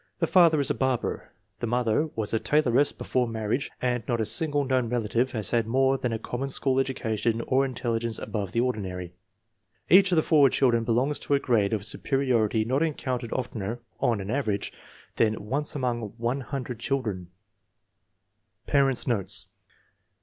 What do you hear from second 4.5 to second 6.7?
known relative has had more than a common